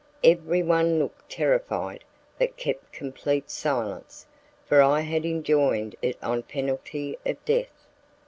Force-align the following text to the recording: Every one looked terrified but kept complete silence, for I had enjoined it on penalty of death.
Every 0.23 0.63
one 0.63 0.97
looked 0.97 1.29
terrified 1.29 2.03
but 2.39 2.57
kept 2.57 2.91
complete 2.91 3.51
silence, 3.51 4.25
for 4.65 4.81
I 4.81 5.01
had 5.01 5.25
enjoined 5.25 5.95
it 6.01 6.17
on 6.23 6.41
penalty 6.41 7.19
of 7.23 7.45
death. 7.45 7.85